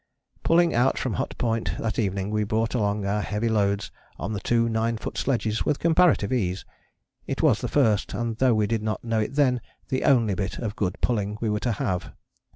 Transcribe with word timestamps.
Pulling 0.41 0.73
out 0.73 0.97
from 0.97 1.13
Hut 1.13 1.35
Point 1.37 1.75
that 1.77 1.99
evening 1.99 2.31
we 2.31 2.43
brought 2.43 2.73
along 2.73 3.05
our 3.05 3.21
heavy 3.21 3.49
loads 3.49 3.91
on 4.17 4.33
the 4.33 4.39
two 4.39 4.67
nine 4.67 4.97
foot 4.97 5.15
sledges 5.15 5.63
with 5.63 5.77
comparative 5.77 6.33
ease; 6.33 6.65
it 7.27 7.43
was 7.43 7.61
the 7.61 7.67
first, 7.67 8.15
and 8.15 8.35
though 8.37 8.55
we 8.55 8.65
did 8.65 8.81
not 8.81 9.03
know 9.03 9.19
it 9.19 9.35
then, 9.35 9.61
the 9.89 10.03
only 10.03 10.33
bit 10.33 10.57
of 10.57 10.75
good 10.75 10.99
pulling 11.01 11.37
we 11.39 11.51
were 11.51 11.59
to 11.59 11.73
have. 11.73 12.13